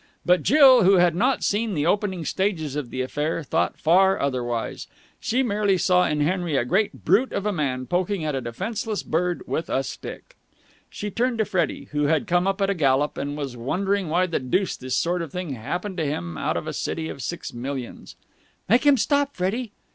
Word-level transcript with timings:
But 0.25 0.41
Jill, 0.41 0.81
who 0.81 0.95
had 0.95 1.13
not 1.13 1.43
seen 1.43 1.75
the 1.75 1.85
opening 1.85 2.25
stages 2.25 2.75
of 2.75 2.89
the 2.89 3.01
affair, 3.03 3.43
thought 3.43 3.77
far 3.79 4.19
otherwise. 4.19 4.87
She 5.19 5.43
merely 5.43 5.77
saw 5.77 6.07
in 6.07 6.21
Henry 6.21 6.55
a 6.57 6.65
great 6.65 7.05
brute 7.05 7.31
of 7.31 7.45
a 7.45 7.51
man 7.53 7.85
poking 7.85 8.25
at 8.25 8.33
a 8.33 8.41
defenceless 8.41 9.03
bird 9.03 9.43
with 9.45 9.69
a 9.69 9.83
stick. 9.83 10.35
She 10.89 11.11
turned 11.11 11.37
to 11.37 11.45
Freddie, 11.45 11.83
who 11.91 12.05
had 12.07 12.25
come 12.25 12.47
up 12.47 12.61
at 12.63 12.69
a 12.71 12.73
gallop 12.73 13.15
and 13.15 13.37
was 13.37 13.55
wondering 13.55 14.09
why 14.09 14.25
the 14.25 14.39
deuce 14.39 14.75
this 14.75 14.97
sort 14.97 15.21
of 15.21 15.31
thing 15.31 15.53
happened 15.53 15.97
to 15.97 16.05
him 16.05 16.35
out 16.35 16.57
of 16.57 16.65
a 16.65 16.73
city 16.73 17.07
of 17.07 17.21
six 17.21 17.53
millions. 17.53 18.15
"Make 18.67 18.87
him 18.87 18.97
stop, 18.97 19.35
Freddie!" 19.35 19.71